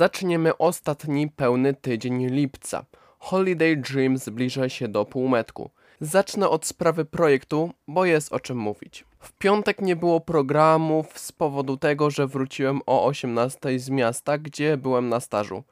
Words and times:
Zaczniemy 0.00 0.58
ostatni 0.58 1.28
pełny 1.28 1.74
tydzień 1.74 2.26
lipca. 2.26 2.84
Holiday 3.18 3.76
Dream 3.76 4.18
zbliża 4.18 4.68
się 4.68 4.88
do 4.88 5.04
półmetku. 5.04 5.70
Zacznę 6.00 6.48
od 6.48 6.66
sprawy 6.66 7.04
projektu, 7.04 7.70
bo 7.88 8.04
jest 8.04 8.32
o 8.32 8.40
czym 8.40 8.58
mówić. 8.58 9.04
W 9.18 9.32
piątek 9.32 9.80
nie 9.80 9.96
było 9.96 10.20
programów 10.20 11.18
z 11.18 11.32
powodu 11.32 11.76
tego, 11.76 12.10
że 12.10 12.26
wróciłem 12.26 12.80
o 12.86 13.04
18 13.06 13.78
z 13.78 13.90
miasta, 13.90 14.38
gdzie 14.38 14.76
byłem 14.76 15.08
na 15.08 15.20
stażu. 15.20 15.62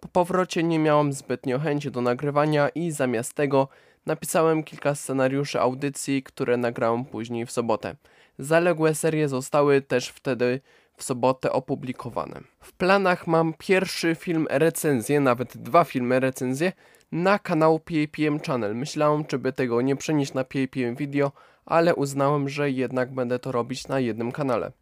Po 0.00 0.08
powrocie 0.08 0.62
nie 0.62 0.78
miałem 0.78 1.12
zbytnio 1.12 1.58
chęci 1.58 1.90
do 1.90 2.00
nagrywania 2.00 2.68
i 2.68 2.90
zamiast 2.90 3.34
tego 3.34 3.68
napisałem 4.06 4.64
kilka 4.64 4.94
scenariuszy 4.94 5.60
audycji, 5.60 6.22
które 6.22 6.56
nagrałem 6.56 7.04
później 7.04 7.46
w 7.46 7.52
sobotę. 7.52 7.96
Zaległe 8.38 8.94
serie 8.94 9.28
zostały 9.28 9.82
też 9.82 10.08
wtedy 10.08 10.60
w 10.96 11.02
sobotę 11.02 11.52
opublikowane. 11.52 12.40
W 12.60 12.72
planach 12.72 13.26
mam 13.26 13.54
pierwszy 13.58 14.14
film 14.14 14.46
recenzję, 14.50 15.20
nawet 15.20 15.56
dwa 15.56 15.84
filmy 15.84 16.20
recenzję 16.20 16.72
na 17.12 17.38
kanał 17.38 17.78
PAPM 17.78 18.40
Channel. 18.46 18.76
Myślałem, 18.76 19.24
czy 19.24 19.38
by 19.38 19.52
tego 19.52 19.82
nie 19.82 19.96
przenieść 19.96 20.34
na 20.34 20.44
PAPM 20.44 20.96
Video, 20.96 21.32
ale 21.66 21.94
uznałem, 21.94 22.48
że 22.48 22.70
jednak 22.70 23.14
będę 23.14 23.38
to 23.38 23.52
robić 23.52 23.88
na 23.88 24.00
jednym 24.00 24.32
kanale. 24.32 24.72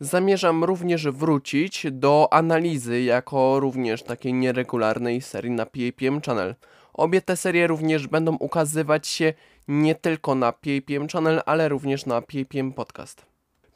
Zamierzam 0.00 0.64
również 0.64 1.08
wrócić 1.08 1.86
do 1.90 2.28
analizy 2.32 3.02
jako 3.02 3.60
również 3.60 4.02
takiej 4.02 4.34
nieregularnej 4.34 5.20
serii 5.20 5.50
na 5.50 5.66
PAPM 5.66 6.20
Channel. 6.26 6.54
Obie 6.94 7.20
te 7.20 7.36
serie 7.36 7.66
również 7.66 8.06
będą 8.06 8.36
ukazywać 8.36 9.06
się 9.06 9.32
nie 9.68 9.94
tylko 9.94 10.34
na 10.34 10.52
PAPM 10.52 11.08
Channel, 11.12 11.42
ale 11.46 11.68
również 11.68 12.06
na 12.06 12.22
PAPM 12.22 12.72
Podcast. 12.72 13.33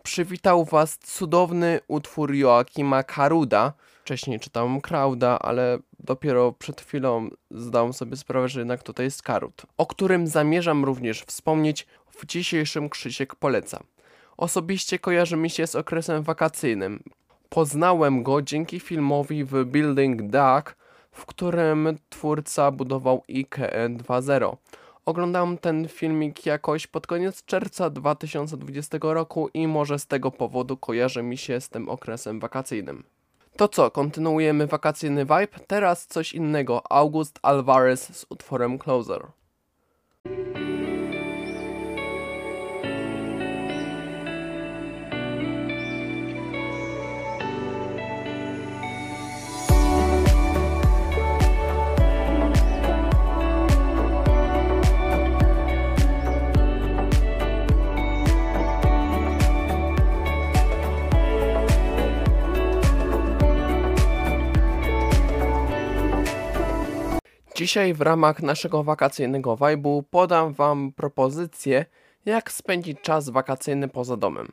Przywitał 0.08 0.64
Was 0.64 0.98
cudowny 0.98 1.80
utwór 1.88 2.34
Joakima 2.34 3.02
Karuda. 3.02 3.72
Wcześniej 4.02 4.40
czytałem 4.40 4.80
Krauda, 4.80 5.38
ale 5.38 5.78
dopiero 5.98 6.52
przed 6.52 6.80
chwilą 6.80 7.28
zdałem 7.50 7.92
sobie 7.92 8.16
sprawę, 8.16 8.48
że 8.48 8.60
jednak 8.60 8.82
tutaj 8.82 9.06
jest 9.06 9.22
Karud, 9.22 9.62
o 9.76 9.86
którym 9.86 10.26
zamierzam 10.26 10.84
również 10.84 11.22
wspomnieć 11.22 11.86
w 12.10 12.26
dzisiejszym 12.26 12.88
Krzysiek 12.88 13.34
Poleca. 13.34 13.80
Osobiście 14.36 14.98
kojarzy 14.98 15.36
mi 15.36 15.50
się 15.50 15.66
z 15.66 15.76
okresem 15.76 16.22
wakacyjnym. 16.22 17.02
Poznałem 17.48 18.22
go 18.22 18.42
dzięki 18.42 18.80
filmowi 18.80 19.44
w 19.44 19.64
Building 19.64 20.22
Duck, 20.22 20.76
w 21.12 21.26
którym 21.26 21.98
twórca 22.08 22.70
budował 22.70 23.24
IKE 23.28 23.88
2.0. 23.88 24.56
Oglądałem 25.08 25.58
ten 25.58 25.88
filmik 25.88 26.46
jakoś 26.46 26.86
pod 26.86 27.06
koniec 27.06 27.44
czerwca 27.44 27.90
2020 27.90 28.98
roku 29.02 29.48
i 29.54 29.66
może 29.66 29.98
z 29.98 30.06
tego 30.06 30.30
powodu 30.30 30.76
kojarzy 30.76 31.22
mi 31.22 31.36
się 31.36 31.60
z 31.60 31.68
tym 31.68 31.88
okresem 31.88 32.40
wakacyjnym. 32.40 33.04
To 33.56 33.68
co, 33.68 33.90
kontynuujemy 33.90 34.66
wakacyjny 34.66 35.24
vibe? 35.24 35.58
Teraz 35.66 36.06
coś 36.06 36.32
innego. 36.32 36.92
August 36.92 37.38
Alvarez 37.42 38.16
z 38.16 38.26
utworem 38.28 38.78
Closer. 38.78 39.26
Dzisiaj 67.68 67.94
w 67.94 68.00
ramach 68.00 68.42
naszego 68.42 68.84
wakacyjnego 68.84 69.56
vibe'u 69.56 70.02
podam 70.10 70.52
Wam 70.52 70.92
propozycję, 70.92 71.84
jak 72.24 72.52
spędzić 72.52 73.00
czas 73.00 73.30
wakacyjny 73.30 73.88
poza 73.88 74.16
domem. 74.16 74.48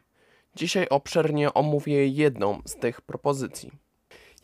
Dzisiaj 0.56 0.88
obszernie 0.90 1.54
omówię 1.54 2.08
jedną 2.08 2.62
z 2.66 2.76
tych 2.76 3.02
propozycji. 3.02 3.72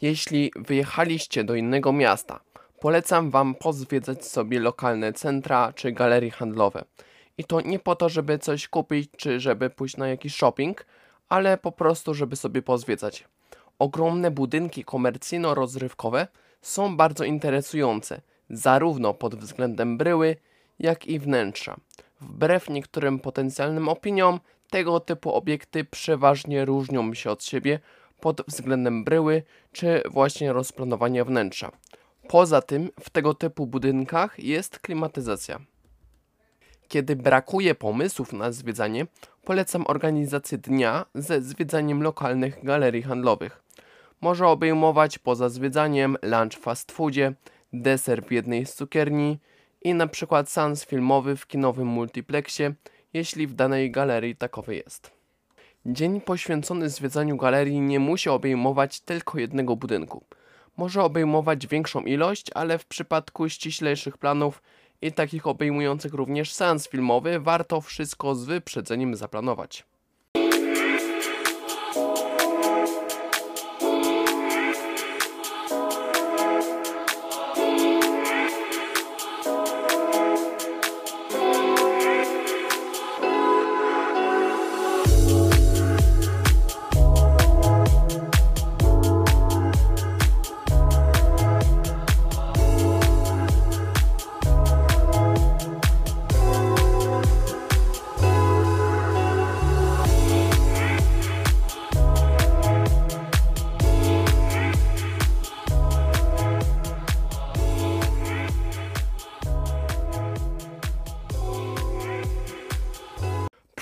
Jeśli 0.02 0.52
wyjechaliście 0.56 1.44
do 1.44 1.56
innego 1.56 1.92
miasta, 1.94 2.40
polecam 2.80 3.30
Wam 3.30 3.56
pozwiedzać 3.56 4.26
sobie 4.26 4.60
lokalne 4.60 5.14
centra 5.14 5.74
czy 5.74 5.92
galerie 5.92 6.32
handlowe. 6.32 6.84
I 7.38 7.44
to 7.44 7.62
nie 7.62 7.80
po 7.80 7.96
to, 7.96 8.10
żeby 8.10 8.40
coś 8.40 8.68
kupić 8.68 9.12
czy 9.18 9.40
żeby 9.40 9.70
pójść 9.70 9.98
na 9.98 10.08
jakiś 10.08 10.36
shopping, 10.36 10.86
ale 11.30 11.58
po 11.58 11.72
prostu, 11.72 12.14
żeby 12.14 12.36
sobie 12.36 12.62
pozwiedzać. 12.62 13.28
Ogromne 13.80 14.32
budynki 14.32 14.86
komercyjno-rozrywkowe 14.86 16.28
są 16.62 16.98
bardzo 16.98 17.24
interesujące– 17.24 18.22
zarówno 18.52 19.14
pod 19.14 19.36
względem 19.36 19.98
bryły, 19.98 20.36
jak 20.80 21.08
i 21.08 21.20
wnętrza. 21.20 21.78
Wbrew 22.22 22.70
niektórym 22.70 23.20
potencjalnym 23.20 23.90
opiniom, 23.90 24.40
tego 24.70 25.00
typu 25.00 25.34
obiekty 25.34 25.84
przeważnie 25.84 26.66
różnią 26.66 27.14
się 27.14 27.32
od 27.32 27.44
siebie 27.44 27.80
pod 28.20 28.42
względem 28.48 29.04
bryły 29.04 29.44
czy 29.72 30.04
właśnie 30.10 30.54
rozplanowania 30.54 31.26
wnętrza. 31.26 31.72
Poza 32.28 32.62
tym 32.62 32.90
w 33.00 33.10
tego 33.10 33.34
typu 33.34 33.68
budynkach 33.68 34.40
jest 34.40 34.80
klimatyzacja. 34.80 35.60
Kiedy 36.88 37.16
brakuje 37.16 37.76
pomysłów 37.76 38.34
na 38.34 38.52
zwiedzanie, 38.52 39.06
polecam 39.44 39.84
organizację 39.88 40.58
dnia 40.58 41.06
ze 41.16 41.42
zwiedzaniem 41.42 42.04
lokalnych 42.04 42.64
galerii 42.64 43.02
handlowych. 43.02 43.64
Może 44.22 44.48
obejmować 44.48 45.20
poza 45.20 45.50
zwiedzaniem 45.50 46.18
lunch 46.22 46.58
fast 46.60 46.92
foodzie, 46.92 47.34
deser 47.74 48.24
w 48.24 48.32
jednej 48.32 48.66
z 48.66 48.74
cukierni 48.74 49.40
i 49.82 49.94
na 49.94 50.08
przykład 50.08 50.50
seans 50.50 50.86
filmowy 50.86 51.36
w 51.36 51.48
kinowym 51.48 51.88
multiplexie, 51.88 52.74
jeśli 53.14 53.48
w 53.48 53.54
danej 53.54 53.92
galerii 53.92 54.36
takowy 54.36 54.76
jest. 54.76 55.12
Dzień 55.86 56.22
poświęcony 56.22 56.90
zwiedzaniu 56.90 57.38
galerii 57.38 57.82
nie 57.82 58.00
musi 58.00 58.30
obejmować 58.30 59.00
tylko 59.00 59.40
jednego 59.40 59.76
budynku. 59.76 60.26
Może 60.78 61.04
obejmować 61.04 61.68
większą 61.68 62.02
ilość, 62.02 62.48
ale 62.56 62.78
w 62.78 62.86
przypadku 62.86 63.50
ściślejszych 63.50 64.18
planów 64.18 64.62
i 65.02 65.12
takich 65.12 65.48
obejmujących 65.48 66.14
również 66.14 66.54
seans 66.54 66.88
filmowy 66.88 67.40
warto 67.40 67.82
wszystko 67.82 68.36
z 68.36 68.46
wyprzedzeniem 68.46 69.16
zaplanować. 69.16 69.86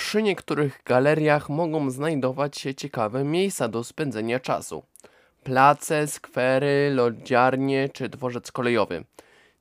Przy 0.10 0.24
niektórych 0.24 0.82
galeriach 0.86 1.50
mogą 1.50 1.90
znajdować 1.90 2.58
się 2.58 2.76
ciekawe 2.76 3.24
miejsca 3.24 3.68
do 3.68 3.84
spędzenia 3.84 4.40
czasu. 4.40 4.84
Place, 5.44 6.08
skwery, 6.08 6.92
lodziarnie 6.94 7.90
czy 7.90 8.10
dworzec 8.10 8.52
kolejowy. 8.52 9.04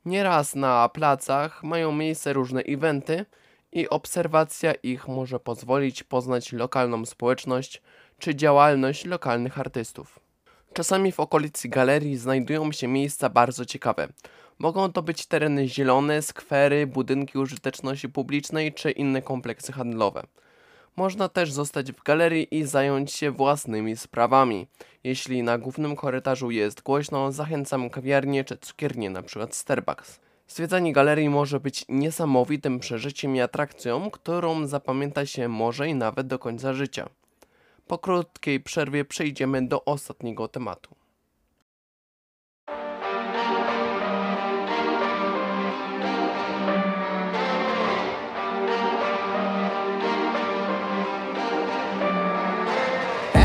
Nieraz 0.05 0.55
na 0.55 0.89
placach 0.89 1.65
mają 1.65 1.93
miejsce 1.93 2.33
różne 2.33 2.61
eventy 2.61 3.27
i 3.73 3.89
obserwacja 3.89 4.73
ich 4.75 5.09
może 5.09 5.41
pozwolić 5.41 6.03
poznać 6.03 6.53
lokalną 6.53 7.07
społeczność 7.07 7.83
czy 8.19 8.35
działalność 8.35 9.05
lokalnych 9.05 9.59
artystów. 9.59 10.21
Czasami 10.79 11.13
w 11.13 11.21
okolicy 11.21 11.69
galerii 11.69 12.17
znajdują 12.17 12.73
się 12.73 12.89
miejsca 12.89 13.29
bardzo 13.29 13.65
ciekawe. 13.65 14.09
Mogą 14.59 14.93
to 14.93 15.03
być 15.03 15.27
tereny 15.27 15.69
zielone, 15.69 16.23
skwery, 16.23 16.87
budynki 16.87 17.39
użyteczności 17.39 18.09
publicznej 18.09 18.73
czy 18.73 18.91
inne 18.91 19.23
kompleksy 19.23 19.73
handlowe. 19.73 20.23
Można 20.97 21.29
też 21.29 21.53
zostać 21.53 21.93
w 21.93 22.03
galerii 22.03 22.49
i 22.51 22.65
zająć 22.65 23.13
się 23.13 23.31
własnymi 23.31 23.97
sprawami. 23.97 24.67
Jeśli 25.05 25.43
na 25.43 25.59
głównym 25.59 25.97
korytarzu 25.97 26.51
jest 26.51 26.83
głośno, 26.83 27.33
zachęcam 27.33 27.91
kawiarnię 27.91 28.45
czy 28.45 28.57
cukiernię, 28.57 29.07
np. 29.07 29.47
Starbucks. 29.51 30.21
Zwiedzanie 30.49 30.93
galerii 30.93 31.29
może 31.29 31.61
być 31.61 31.85
niesamowitym 31.89 32.81
przeżyciem 32.81 33.37
i 33.37 33.41
atrakcją, 33.41 34.11
którą 34.11 34.67
zapamięta 34.67 35.27
się 35.27 35.49
może 35.49 35.89
i 35.89 35.95
nawet 35.95 36.27
do 36.27 36.39
końca 36.39 36.75
życia. 36.75 37.09
Po 37.89 37.99
krótkiej 37.99 38.61
przerwie 38.61 39.05
przejdziemy 39.05 39.69
do 39.69 39.85
ostatniego 39.85 40.49
tematu. 40.49 40.95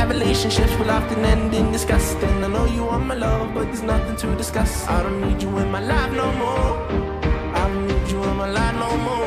relationships 0.09 0.75
will 0.79 0.89
often 0.89 1.25
end 1.25 1.53
in 1.53 1.71
disgust. 1.71 2.17
And 2.17 2.45
I 2.45 2.47
know 2.47 2.65
you 2.65 2.83
want 2.85 3.05
my 3.05 3.15
love, 3.15 3.53
but 3.53 3.65
there's 3.65 3.81
nothing 3.81 4.15
to 4.17 4.35
discuss. 4.35 4.87
I 4.87 5.01
don't 5.03 5.21
need 5.21 5.41
you 5.41 5.57
in 5.57 5.71
my 5.71 5.79
life 5.79 6.11
no 6.11 6.31
more. 6.33 6.71
I 7.55 7.67
don't 7.67 7.87
need 7.87 8.11
you 8.11 8.23
in 8.23 8.35
my 8.37 8.49
life 8.49 8.75
no 8.75 8.97
more. 8.97 9.22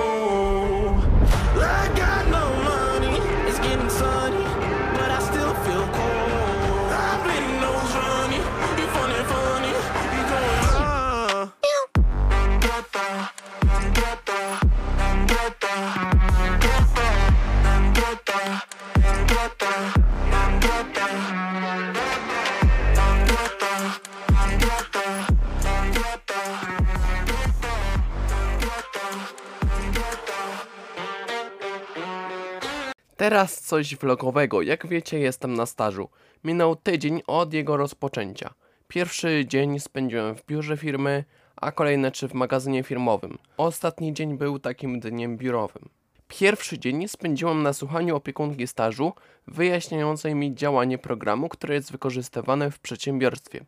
Teraz 33.26 33.61
coś 33.61 33.96
vlogowego. 33.96 34.62
Jak 34.62 34.87
wiecie, 34.87 35.19
jestem 35.19 35.55
na 35.55 35.67
stażu. 35.67 36.08
Minął 36.44 36.76
tydzień 36.76 37.23
od 37.26 37.52
jego 37.52 37.76
rozpoczęcia. 37.76 38.55
Pierwszy 38.88 39.44
dzień 39.49 39.81
spędziłem 39.81 40.37
w 40.37 40.46
biurze 40.46 40.76
firmy, 40.76 41.25
a 41.56 41.73
kolejne 41.73 42.11
trzy 42.11 42.28
w 42.28 42.34
magazynie 42.34 42.82
firmowym. 42.82 43.38
Ostatni 43.56 44.14
dzień 44.14 44.38
był 44.38 44.58
takim 44.58 45.00
dniem 45.00 45.37
biurowym. 45.37 45.88
Pierwszy 46.28 46.78
dzień 46.78 47.08
spędziłem 47.08 47.62
na 47.62 47.73
słuchaniu 47.73 48.17
opiekunki 48.17 48.67
stażu, 48.67 49.12
wyjaśniającej 49.46 50.34
mi 50.34 50.55
działanie 50.55 50.99
programu, 50.99 51.49
które 51.49 51.75
jest 51.75 51.93
wykorzystywane 51.93 52.70
w 52.70 52.79
przedsiębiorstwie. 52.79 53.64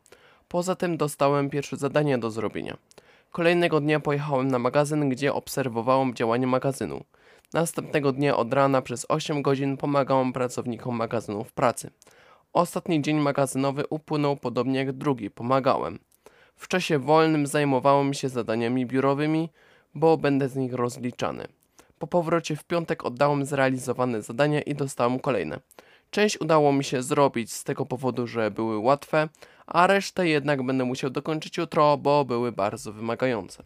Poza 0.49 0.77
tym 0.77 0.97
dostałem 0.97 1.51
pierwsze 1.51 1.77
zadanie 1.77 2.19
do 2.19 2.31
zrobienia. 2.31 2.77
Kolejnego 3.33 3.81
dnia 3.81 4.01
pojechałem 4.01 4.49
na 4.49 4.59
magazyn, 4.59 5.09
gdzie 5.09 5.35
obserwowałem 5.35 6.15
działanie 6.15 6.47
magazynu. 6.47 7.05
Następnego 7.53 8.13
dnia 8.13 8.37
od 8.37 8.53
rana 8.53 8.83
przez 8.83 9.07
8 9.09 9.43
godzin 9.43 9.77
pomagałem 9.77 10.33
pracownikom 10.33 10.97
magazynu 10.97 11.45
w 11.45 11.53
pracy. 11.53 11.91
Ostatni 12.53 13.03
dzień 13.03 13.17
magazynowy 13.17 13.87
upłynął 13.87 14.37
podobnie 14.37 14.79
jak 14.79 14.93
drugi, 14.93 15.31
pomagałem. 15.31 15.99
W 16.57 16.69
czasie 16.69 16.99
wolnym 16.99 17.47
zajmowałem 17.47 18.15
się 18.15 18.29
zadaniami 18.29 18.87
biurowymi, 18.87 19.49
bo 19.95 20.17
będę 20.17 20.49
z 20.49 20.57
nich 20.57 20.75
rozliczany. 20.75 21.49
Po 21.99 22.07
powrocie 22.07 22.57
w 22.57 22.65
piątek 22.65 23.05
oddałem 23.05 23.45
zrealizowane 23.45 24.23
zadania 24.23 24.63
i 24.63 24.75
dostałem 24.75 25.19
kolejne. 25.19 25.61
Część 26.11 26.41
udało 26.41 26.73
mi 26.73 26.85
się 26.85 27.03
zrobić 27.03 27.53
z 27.53 27.65
tego 27.65 27.87
powodu, 27.87 28.27
że 28.27 28.51
były 28.51 28.79
łatwe, 28.79 29.29
a 29.67 29.87
resztę 29.87 30.29
jednak 30.29 30.63
będę 30.63 30.85
musiał 30.85 31.11
dokończyć 31.11 31.57
jutro, 31.57 31.97
bo 31.97 32.25
były 32.25 32.53
bardzo 32.53 32.93
wymagające. 32.93 33.63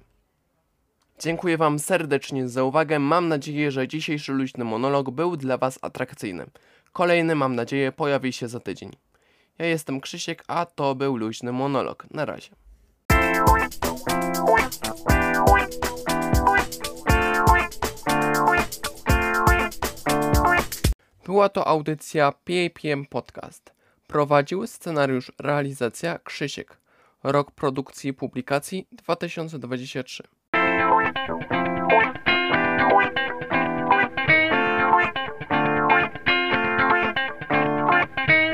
Dziękuję 1.19 1.57
Wam 1.57 1.79
serdecznie 1.79 2.49
za 2.49 2.65
uwagę. 2.65 2.99
Mam 2.99 3.29
nadzieję, 3.29 3.71
że 3.71 3.89
dzisiejszy 3.89 4.33
luźny 4.33 4.65
monolog 4.65 5.11
był 5.11 5.37
dla 5.37 5.59
Was 5.59 5.79
atrakcyjny. 5.83 6.47
Kolejny, 6.93 7.35
mam 7.35 7.55
nadzieję, 7.55 7.93
pojawi 7.93 8.33
się 8.33 8.49
za 8.49 8.61
tydzień. 8.61 8.91
Ja 9.59 9.67
jestem 9.67 10.01
Krzysiek, 10.01 10.45
a 10.49 10.67
to 10.67 10.95
był 10.95 11.17
luźny 11.17 11.53
monolog. 11.53 12.07
Na 12.11 12.25
razie. 12.25 12.51
Była 21.27 21.49
to 21.49 21.67
audycja 21.67 22.33
PAPM 22.33 23.07
Podcast. 23.07 23.73
Prowadził 24.07 24.67
scenariusz 24.67 25.33
realizacja 25.39 26.19
Krzysiek. 26.19 26.77
Rok 27.23 27.51
produkcji 27.51 28.11
i 28.11 28.15
publikacji 28.15 28.87
2023. 28.93 30.23
Thank 31.29 32.17
you. 32.17 32.22